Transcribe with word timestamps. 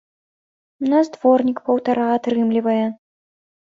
У 0.85 0.89
нас 0.93 1.13
дворнік 1.17 1.63
паўтара 1.69 2.11
атрымлівае. 2.19 2.83